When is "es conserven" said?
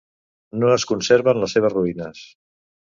0.77-1.43